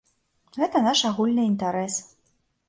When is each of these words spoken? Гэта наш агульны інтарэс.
Гэта 0.57 0.81
наш 0.85 1.03
агульны 1.09 1.45
інтарэс. 1.51 2.01